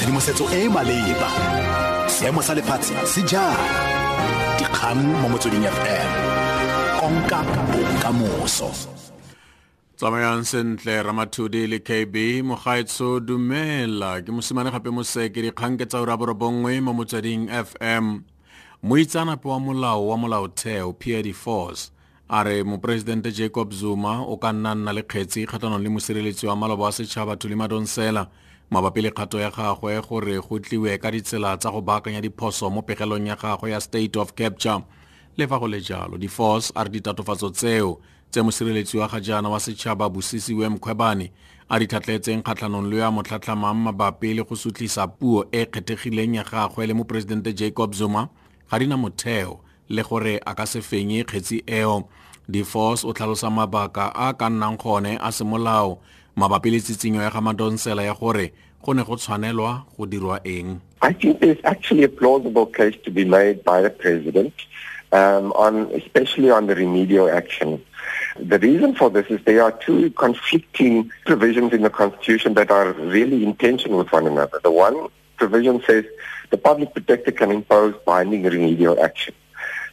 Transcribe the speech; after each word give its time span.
tshedimosetso 0.00 0.48
e 0.48 0.64
e 0.64 0.68
maleba. 0.68 1.28
Seemo 2.08 2.40
sa 2.40 2.54
lefatshe 2.54 2.96
se 3.04 3.20
jang? 3.28 3.52
Dikgang 4.56 5.02
mo 5.20 5.28
motsweding 5.28 5.68
fm 5.68 6.10
konka 6.96 7.44
bokamoso. 7.68 8.72
Tsamayang 9.96 10.44
sentle 10.44 11.02
ramathudi 11.04 11.68
le 11.68 11.78
kb 11.84 12.16
mogaetso 12.48 13.20
dumela. 13.20 14.24
Ke 14.24 14.32
mosimane 14.32 14.72
gape 14.72 14.88
moseke 14.88 15.44
dikgang 15.44 15.76
ke 15.76 15.84
tsa 15.84 16.00
ura 16.00 16.16
borobongwe 16.16 16.80
mo 16.80 16.96
motsweding 16.96 17.52
fm 17.52 18.24
moitsanape 18.82 19.44
wa 19.44 19.60
molao 19.60 20.08
wa 20.08 20.16
molaotheo 20.16 20.96
pd 20.96 21.34
force 21.34 21.92
a 22.30 22.42
re 22.42 22.64
moporesidente 22.64 23.36
jacob 23.36 23.72
zuma 23.72 24.24
o 24.24 24.38
ka 24.40 24.52
nna 24.52 24.74
nna 24.74 24.92
le 24.96 25.02
kgetsi 25.02 25.44
kgatlhanong 25.44 25.84
le 25.84 25.90
mosireletsi 25.92 26.46
wa 26.48 26.56
maloba 26.56 26.88
wa 26.88 26.92
setšhaba 26.92 27.36
thuli 27.36 27.54
madonsela 27.54 28.30
mabapi 28.70 29.02
le 29.02 29.10
kgato 29.10 29.40
ya 29.40 29.50
gagwe 29.50 30.00
gore 30.00 30.38
go 30.38 30.58
tliwe 30.58 30.98
ka 30.98 31.10
ditsela 31.10 31.56
tsa 31.56 31.70
go 31.70 31.80
baakanya 31.80 32.20
diphoso 32.20 32.70
mo 32.70 32.82
pegelong 32.82 33.26
ya 33.26 33.36
gagwe 33.36 33.70
ya 33.70 33.80
state 33.80 34.16
of 34.16 34.32
capture. 34.34 34.82
Le 35.36 35.46
fa 35.46 35.58
go 35.58 35.66
le 35.66 35.80
jalo 35.80 36.18
di-force 36.18 36.72
a 36.74 36.84
re 36.84 36.90
ditatofatso 36.90 37.50
tseo 37.50 37.98
tse 38.30 38.42
mosireletsi 38.42 38.98
wa 38.98 39.08
ga 39.08 39.20
jaana 39.20 39.48
wa 39.48 39.60
setšhaba 39.60 40.08
bosisi 40.08 40.54
we 40.54 40.68
mkhwebane 40.68 41.32
a 41.68 41.78
di 41.78 41.86
tlhatlhetseng 41.86 42.42
kgatlhanong 42.42 42.90
le 42.90 42.98
ya 42.98 43.10
motlhatlhamang 43.10 43.74
mabapi 43.74 44.34
le 44.34 44.42
go 44.42 44.54
sutlisa 44.56 45.06
puo 45.06 45.44
e 45.52 45.66
kgethegileng 45.66 46.34
ya 46.34 46.44
gagwe 46.44 46.86
le 46.86 46.94
moporesidente 46.94 47.52
jacob 47.52 47.94
zuma 47.94 48.28
ga 48.70 48.78
di 48.78 48.86
na 48.86 48.96
motheo 48.96 49.60
le 49.88 50.02
gore 50.02 50.38
a 50.46 50.54
ka 50.54 50.66
se 50.66 50.80
fenye 50.80 51.24
kgetsi 51.24 51.62
eo. 51.66 52.06
Di-force 52.48 53.06
o 53.06 53.12
tlhalosa 53.12 53.50
mabaka 53.50 54.10
a 54.14 54.34
ka 54.34 54.48
nnang 54.50 54.78
gone 54.78 55.18
a 55.18 55.30
semolao 55.32 55.98
mabapi 56.40 56.70
le 56.70 56.80
ya 57.22 57.30
ga 57.30 57.40
madonsela 57.40 58.02
ya 58.02 58.14
gore 58.14 58.52
go 58.82 58.92
ne 58.92 59.04
go 59.04 59.16
tshwanelwa 59.16 59.84
go 59.96 60.06
dirwa 60.06 60.40
eng 60.44 60.80
I 61.02 61.12
think 61.12 61.40
there's 61.40 61.60
actually 61.64 62.04
a 62.04 62.08
plausible 62.08 62.66
case 62.66 62.96
to 63.04 63.10
be 63.10 63.24
made 63.24 63.64
by 63.64 63.80
the 63.80 63.88
president, 63.88 64.52
um, 65.12 65.52
on 65.52 65.90
especially 65.92 66.50
on 66.50 66.66
the 66.66 66.74
remedial 66.74 67.30
action. 67.30 67.82
The 68.38 68.58
reason 68.58 68.94
for 68.94 69.08
this 69.08 69.26
is 69.30 69.40
there 69.44 69.62
are 69.62 69.72
two 69.72 70.10
conflicting 70.10 71.10
provisions 71.24 71.72
in 71.72 71.82
the 71.82 71.90
Constitution 71.90 72.52
that 72.54 72.70
are 72.70 72.92
really 72.92 73.44
in 73.44 73.54
tension 73.56 73.96
with 73.96 74.12
one 74.12 74.26
another. 74.26 74.60
The 74.62 74.70
one 74.70 75.08
provision 75.38 75.82
says 75.86 76.04
the 76.50 76.58
public 76.58 76.92
protector 76.92 77.32
can 77.32 77.50
impose 77.50 77.94
binding 78.04 78.42
remedial 78.42 79.02
action. 79.02 79.34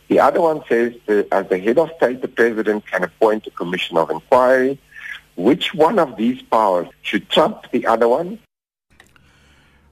The 0.10 0.20
other 0.20 0.42
one 0.42 0.62
says 0.68 0.94
that 1.06 1.28
as 1.32 1.48
the 1.48 1.58
head 1.58 1.78
of 1.78 1.90
state, 1.98 2.22
the 2.22 2.28
president 2.28 2.86
can 2.86 3.04
appoint 3.04 3.48
a 3.48 3.52
commission 3.52 3.98
of 3.98 4.10
inquiry. 4.10 4.78
Which 5.38 5.76
one 5.76 6.00
of 6.00 6.18
these 6.18 6.42
powers 6.42 6.88
should 7.04 7.30
trump 7.30 7.70
the 7.72 7.86
other 7.86 8.10
one? 8.10 8.40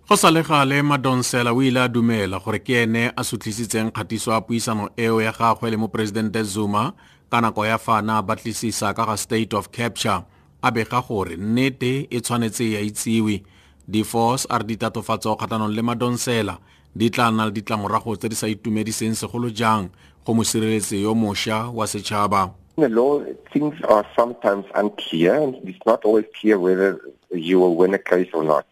go 0.09 0.15
sa 0.15 0.29
le 0.29 0.43
gale 0.43 0.81
madonsela 0.81 1.53
o 1.53 1.61
ile 1.61 1.81
a 1.81 1.89
dumela 1.89 2.38
gore 2.43 2.59
ke 2.59 2.83
ene 2.85 3.11
a 3.17 3.23
sutlisitseng 3.23 3.89
kgatiso 3.91 4.31
ya 4.31 4.41
puisano 4.41 4.89
eo 4.97 5.21
ya 5.21 5.31
gagwe 5.31 5.71
le 5.71 5.77
moporesidente 5.77 6.43
zuma 6.43 6.93
ka 7.29 7.41
nako 7.41 7.66
ya 7.66 7.77
fana 7.77 8.17
a 8.17 8.21
batlisisa 8.21 8.93
ka 8.93 9.05
ga 9.05 9.17
state 9.17 9.53
of 9.53 9.71
capture. 9.71 10.21
A 10.61 10.71
bega 10.71 11.01
gore 11.01 11.38
nnete 11.38 12.07
e 12.09 12.21
tshwanetse 12.21 12.71
ya 12.71 12.81
itsewe 12.81 13.43
di-force 13.88 14.45
a 14.49 14.57
re 14.57 14.66
ditatofatso 14.66 15.35
kgatlhanong 15.35 15.73
le 15.73 15.81
madonsela 15.81 16.59
di 16.95 17.09
tla 17.09 17.31
nna 17.31 17.45
le 17.45 17.51
ditlamorago 17.51 18.16
tse 18.16 18.29
di 18.29 18.35
sa 18.35 18.47
itumediseng 18.47 19.13
segolo 19.13 19.49
jang 19.49 19.89
go 20.25 20.33
mosireletsi 20.33 21.01
yo 21.01 21.13
mošwa 21.16 21.69
wa 21.69 21.85
setšhaba 21.88 22.64
the 22.75 22.89
law, 22.89 23.23
things 23.51 23.79
are 23.83 24.05
sometimes 24.15 24.65
unclear, 24.75 25.35
and 25.35 25.55
it's 25.67 25.85
not 25.85 26.03
always 26.03 26.25
clear 26.39 26.59
whether 26.59 27.01
you 27.31 27.59
will 27.59 27.75
win 27.75 27.93
a 27.93 27.99
case 27.99 28.29
or 28.33 28.43
not. 28.43 28.67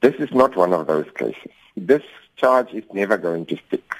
This 0.00 0.14
is 0.16 0.32
not 0.32 0.56
one 0.56 0.72
of 0.72 0.86
those 0.86 1.06
cases. 1.16 1.52
This 1.76 2.02
charge 2.36 2.72
is 2.72 2.84
never 2.92 3.16
going 3.16 3.46
to 3.46 3.56
stick. 3.66 3.94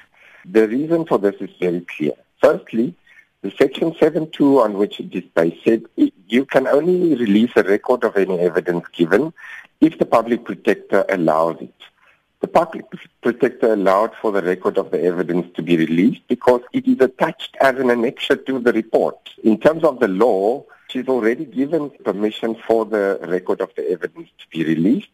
The 0.45 0.67
reason 0.67 1.05
for 1.05 1.17
this 1.17 1.35
is 1.39 1.49
very 1.59 1.81
clear. 1.81 2.13
Firstly, 2.41 2.95
the 3.41 3.51
Section 3.51 3.91
7.2 3.93 4.63
on 4.63 4.73
which 4.77 4.99
it 4.99 5.13
is 5.13 5.23
based 5.35 5.63
said 5.63 5.83
you 6.27 6.45
can 6.45 6.67
only 6.67 7.15
release 7.15 7.51
a 7.55 7.63
record 7.63 8.03
of 8.03 8.15
any 8.17 8.39
evidence 8.39 8.85
given 8.93 9.33
if 9.81 9.97
the 9.99 10.05
public 10.05 10.45
protector 10.45 11.05
allows 11.09 11.57
it. 11.61 11.73
The 12.39 12.47
public 12.47 12.85
protector 13.21 13.73
allowed 13.73 14.11
for 14.21 14.31
the 14.31 14.43
record 14.43 14.77
of 14.77 14.91
the 14.91 15.01
evidence 15.01 15.47
to 15.55 15.63
be 15.63 15.75
released 15.75 16.21
because 16.27 16.61
it 16.71 16.87
is 16.87 16.99
attached 17.01 17.57
as 17.59 17.75
an 17.79 17.89
annexure 17.89 18.45
to 18.45 18.59
the 18.59 18.73
report. 18.73 19.17
In 19.43 19.59
terms 19.59 19.83
of 19.83 19.99
the 19.99 20.07
law, 20.07 20.63
she's 20.89 21.07
already 21.07 21.45
given 21.45 21.89
permission 22.05 22.55
for 22.67 22.85
the 22.85 23.19
record 23.23 23.59
of 23.61 23.71
the 23.75 23.89
evidence 23.89 24.29
to 24.39 24.45
be 24.51 24.63
released. 24.63 25.09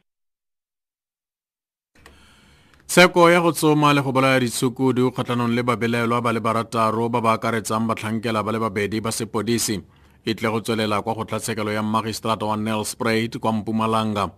tsheko 2.88 3.32
ya 3.32 3.42
go 3.42 3.52
tsoma 3.52 3.90
le 3.94 4.02
go 4.06 4.12
bolaya 4.12 4.40
ditshukudu 4.40 5.10
kgatlhanong 5.12 5.56
le 5.58 5.64
babelaelwa 5.64 6.22
ba 6.22 6.30
le 6.30 6.40
barataro 6.40 7.10
ba 7.10 7.22
ba 7.26 7.34
akaretsang 7.34 7.88
batlhankela 7.90 8.44
ba 8.46 8.52
le 8.54 8.60
babedi 8.62 9.02
ba 9.02 9.10
sepodisi 9.10 9.82
e 10.26 10.34
tle 10.38 10.50
go 10.52 10.60
tswelela 10.62 11.02
kwa 11.02 11.16
kgotlatshekelo 11.16 11.74
ya 11.74 11.82
magistrata 11.82 12.46
wa 12.46 12.58
nelspruit 12.58 13.40
kwa 13.42 13.52
mpumalanga 13.54 14.30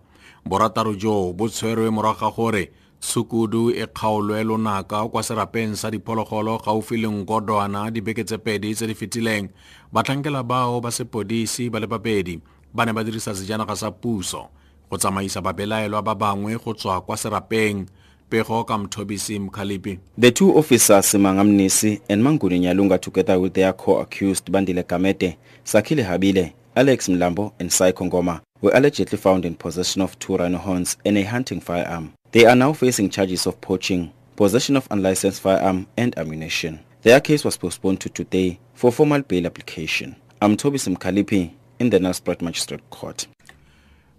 borataro 0.44 0.94
joo 0.94 1.32
bo 1.32 1.48
tshwerwe 1.48 1.90
morago 1.90 2.20
ga 2.20 2.30
gore 2.30 2.70
tshukudu 3.00 3.70
e 3.70 3.86
kgaolwe 3.86 4.44
lonaka 4.44 5.08
kwa 5.08 5.22
serapeng 5.22 5.76
sa 5.76 5.90
diphologolo 5.90 6.58
gaufi 6.58 6.96
le 6.96 7.08
nkodwana 7.08 7.90
dibeke 7.90 8.24
tse 8.24 8.38
pedi 8.38 8.74
tse 8.74 8.86
di 8.86 8.94
fetileng. 8.94 9.48
Batlhankela 9.92 10.42
bao 10.42 10.80
ba 10.80 10.90
sepodisi 10.90 11.70
ba 11.70 11.80
le 11.80 11.86
babedi 11.86 12.40
ba 12.74 12.84
ne 12.86 12.92
ba 12.92 13.04
dirisa 13.04 13.34
sejanaga 13.34 13.76
sa 13.76 13.90
puso 13.90 14.48
go 14.90 14.96
tsamaisa 14.96 15.40
babelaelwa 15.40 16.02
ba 16.02 16.14
bangwe 16.14 16.56
go 16.58 16.74
tswa 16.74 17.00
kwa 17.00 17.16
serapeng. 17.16 17.86
Pego 18.30 18.64
ka 18.64 18.78
mthobisi 18.78 19.38
mkhalipi. 19.38 19.98
The 20.18 20.32
two 20.32 20.58
officers, 20.58 21.06
Simanga 21.06 21.44
Mnisi 21.44 22.00
and 22.08 22.22
Manguni 22.24 22.58
Nyalunga, 22.58 23.00
together 23.00 23.38
with 23.38 23.54
their 23.54 23.72
co-accused 23.72 24.50
Bandile 24.50 24.82
Kamete, 24.82 25.36
Sakile 25.64 26.02
Habile, 26.04 26.52
Alex 26.74 27.06
Mlambo, 27.08 27.52
and 27.60 27.72
Sai 27.72 27.92
Kongoma, 27.92 28.40
were 28.60 28.72
allegedly 28.74 29.18
found 29.18 29.44
in 29.44 29.54
possession 29.54 30.02
of 30.02 30.18
two 30.18 30.36
rhino 30.36 30.58
horns 30.58 30.96
and 31.04 31.18
a 31.18 31.22
hunting 31.22 31.60
firearm. 31.60 32.12
They 32.32 32.46
are 32.46 32.56
now 32.56 32.72
facing 32.72 33.10
charges 33.10 33.46
of 33.46 33.60
poaching, 33.60 34.12
possession 34.36 34.76
of 34.76 34.86
unlicensed 34.90 35.40
firearm, 35.40 35.86
and 35.96 36.16
ammunition. 36.18 36.80
Their 37.02 37.20
case 37.20 37.44
was 37.44 37.56
postponed 37.56 38.00
to 38.00 38.08
today 38.08 38.58
for 38.74 38.90
formal 38.92 39.22
bail 39.22 39.46
application. 39.46 40.16
I'm 40.42 40.56
Thobisi 40.56 40.94
Mkhalipi 40.96 41.50
in 41.78 41.90
the 41.90 41.98
Nelspruit 41.98 42.42
Magistrate 42.42 42.82
Court. 42.90 43.26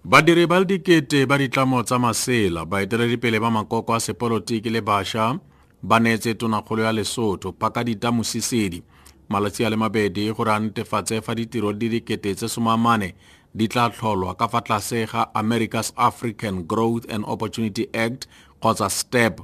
badiri 0.05 0.47
ba 0.47 0.63
dikete 0.65 1.25
ba 1.25 1.37
ditlamo 1.37 1.83
tsa 1.83 1.99
masela 1.99 2.65
baeteledipele 2.65 3.39
ba 3.39 3.51
makoko 3.51 3.93
a 3.93 3.99
sepolotiki 3.99 4.69
le 4.69 4.81
bašwa 4.81 5.39
ba 5.83 5.99
neetse 5.99 6.33
tonakgolo 6.33 6.83
ya 6.83 6.91
lesotho 6.91 7.51
Pakalitha 7.51 8.11
Mosisili 8.11 8.83
malatsi 9.29 9.65
a 9.65 9.69
le 9.69 9.75
mabedi 9.75 10.33
gore 10.33 10.51
a 10.51 10.59
netefatse 10.59 11.21
fa 11.21 11.35
ditiro 11.35 11.73
di 11.73 11.89
dikete 11.89 12.35
tse 12.35 12.47
somamane 12.47 13.13
di 13.57 13.65
tla 13.67 13.89
tlholwa 13.89 14.37
ka 14.37 14.45
fa 14.47 14.61
tlase 14.61 15.09
ga 15.09 15.33
america's 15.33 15.89
african 15.97 16.61
growth 16.69 17.09
and 17.09 17.25
opportunity 17.25 17.89
act 17.93 18.29
kgotsa 18.61 18.89
step. 18.89 19.41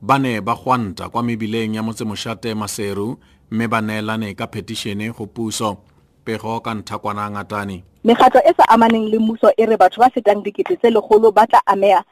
Ba 0.00 0.18
ne 0.18 0.40
ba 0.40 0.54
gwanta 0.54 1.08
kwa 1.08 1.22
mebileng 1.22 1.74
ya 1.74 1.82
motsemošate 1.82 2.54
maseru 2.54 3.18
mme 3.50 3.68
ba 3.68 3.80
neelane 3.80 4.34
ka 4.34 4.46
phetišene 4.46 5.12
go 5.12 5.26
puso. 5.26 5.76
Pego 6.24 6.60
ka 6.60 6.74
nthakwana 6.74 7.30
ngatane 7.30 7.84
megatlo 8.04 8.40
e 8.44 8.52
sa 8.56 8.64
amaneng 8.68 9.08
le 9.08 9.18
mmuso 9.18 9.52
e 9.56 9.66
re 9.66 9.76
batho 9.76 10.00
ba 10.00 10.10
fetang 10.10 10.44
dikete 10.44 10.76
tse 10.76 10.90
legolo 10.90 11.32
ba 11.32 11.46
tla 11.46 11.60
amea 11.66 12.04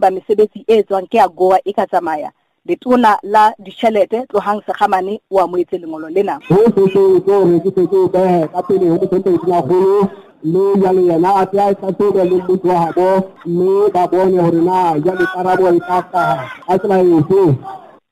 ba 0.00 0.10
mesebetsi 0.10 0.64
e 0.68 0.80
e 0.80 0.82
tswang 0.82 1.08
ke 1.08 1.20
agoa 1.20 1.58
e 1.64 1.72
ka 1.72 1.86
tsamaya 1.86 2.32
letona 2.68 3.18
la 3.22 3.52
ditšhelete 3.58 4.26
tlogang 4.28 4.60
segamane 4.66 5.20
o 5.30 5.40
amoetse 5.40 5.78
lengolo 5.78 6.08
lena. 6.08 6.38
Sohle 6.48 6.92
seo 6.92 7.20
ke 7.20 7.96
o 7.96 8.08
behe 8.08 8.48
ka 8.52 8.62
pele 8.62 8.86
mme 10.44 10.76
jalo 10.82 11.00
yena 11.00 11.34
a 11.40 11.46
tle 11.46 11.60
a 11.60 11.74
tlhatlhobe 11.74 12.24
le 12.24 12.36
mmuso 12.36 12.68
wa 12.68 12.92
gabo 12.92 13.32
mme 13.46 13.90
ba 13.90 14.06
bone 14.06 14.36
gore 14.36 14.60
na 14.62 14.98
jale 15.00 15.26
karabo 15.34 15.68
e 15.74 15.80
ka 15.80 16.02
ka 16.12 16.78
tsela 16.78 17.00
efe 17.00 17.56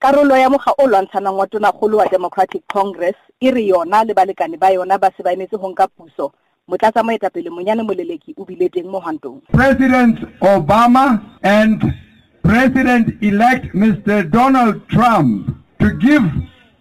karolo 0.01 0.37
ya 0.37 0.51
moga 0.51 0.73
o 0.79 0.87
lwantshanang 0.87 1.39
wa 1.39 1.47
tonagolo 1.47 1.99
wa 1.99 2.09
democratic 2.09 2.63
congress 2.73 3.15
e 3.41 3.51
re 3.51 3.67
yona 3.67 4.05
le 4.05 4.15
balekane 4.15 4.57
ba 4.57 4.73
yona 4.73 4.99
ba 4.99 5.11
se 5.17 5.23
ba 5.23 5.33
emetse 5.33 5.57
go 5.57 5.69
nka 5.69 5.87
puso. 5.89 6.33
Motlatsa 6.69 7.03
moetapele 7.03 7.51
monyane 7.51 7.83
moleleki 7.83 8.35
o 8.39 8.45
bile 8.45 8.69
teng 8.69 8.89
mo 8.89 8.99
hwantong 8.99 9.41
President 9.53 10.19
Obama 10.41 11.21
and 11.43 11.83
President-elect 12.45 13.75
Mr. 13.75 14.31
Donald 14.31 14.87
Trump 14.89 15.57
to 15.81 15.91
give 15.97 16.25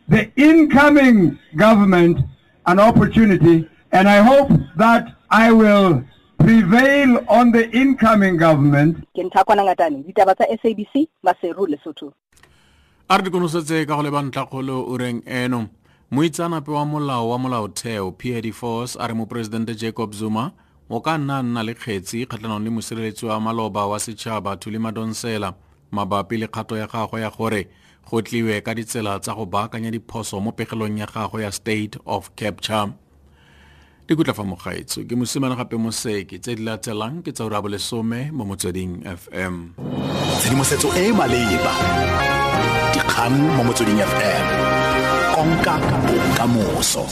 the 0.07 0.29
incoming 0.35 1.39
government 1.55 2.19
an 2.65 2.79
opportunity, 2.79 3.67
and 3.91 4.07
I 4.07 4.19
hope 4.21 4.51
that 4.77 5.15
I 5.29 5.51
will 5.51 6.03
prevail 6.37 7.23
on 7.27 7.51
the 7.51 7.71
incoming 7.71 8.35
government 8.37 8.97
ke 9.15 9.23
nthakwana 9.23 9.63
ngatane 9.63 10.03
ditaba 10.03 10.35
tsa 10.35 10.45
sabc 10.61 11.07
maseru 11.23 11.67
lesotho 11.67 12.13
a 13.09 13.17
re 13.17 13.23
dikonosetse 13.23 13.87
ka 13.87 13.95
go 13.95 14.03
leba 14.03 14.21
ntlhakgolo 14.21 14.83
o 14.91 14.97
reng 14.97 15.23
eno 15.25 15.67
moitsanape 16.11 16.71
wa 16.71 16.85
molao 16.85 17.29
wa 17.29 17.37
molaotheo 17.39 18.11
Pierre 18.11 18.41
de 18.41 18.51
Vos 18.51 18.97
a 18.99 19.07
re 19.07 19.13
moporesidente 19.13 19.75
jacob 19.75 20.13
zuma 20.13 20.51
o 20.89 20.99
ka 21.01 21.17
nna 21.17 21.41
nna 21.43 21.63
le 21.63 21.73
kgetsi 21.73 22.25
kgatlhanong 22.25 22.63
le 22.65 22.69
mosireletsi 22.69 23.25
wa 23.25 23.39
maloba 23.39 23.87
wa 23.87 23.99
setšhaba 23.99 24.57
thuli 24.57 24.79
madonsela 24.79 25.53
mabapi 25.91 26.37
le 26.37 26.47
kgato 26.47 26.77
ya 26.77 26.87
gagwe 26.87 27.21
ya 27.21 27.29
gore 27.29 27.67
go 28.09 28.21
tliwe 28.21 28.61
ka 28.61 28.73
ditsela 28.75 29.19
tsa 29.19 29.33
go 29.33 29.45
baakanya 29.45 29.91
diphoso 29.91 30.39
mo 30.39 30.51
pegelong 30.51 30.99
ya 30.99 31.07
gagwe 31.07 31.43
ya 31.43 31.51
state 31.51 31.97
of 32.05 32.29
capture. 32.35 32.91
Di 34.03 34.15
kutla 34.15 34.35
fa 34.35 34.43
mogaetso 34.43 35.07
ke 35.07 35.15
mosimane 35.15 35.55
gape 35.55 35.79
moseki 35.79 36.35
tse 36.39 36.59
di 36.59 36.63
latelang 36.67 37.23
ke 37.23 37.31
tsa 37.31 37.47
ura 37.47 37.63
bolesome 37.63 38.35
mo 38.35 38.43
motsweding 38.43 38.99
fm 39.07 39.71
tshedimosetso 40.43 40.91
e 40.91 41.07
e 41.07 41.13
maleba 41.15 41.73
dikgang 42.91 43.37
mo 43.55 43.63
motsweding 43.63 44.03
fm 44.03 44.45
konka 45.31 45.79
bokamoso 46.03 47.07